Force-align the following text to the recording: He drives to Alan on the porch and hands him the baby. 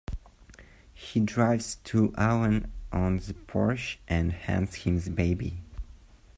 He 0.95 1.19
drives 1.19 1.75
to 1.83 2.11
Alan 2.17 2.71
on 2.91 3.19
the 3.19 3.35
porch 3.35 3.99
and 4.07 4.31
hands 4.31 4.73
him 4.77 4.99
the 4.99 5.11
baby. 5.11 5.59